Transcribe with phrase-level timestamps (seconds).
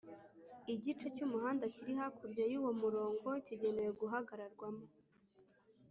[0.73, 4.85] Igice cy'umuhanda kiri hakurya y'uwo murongo kigenewe guhagararwamo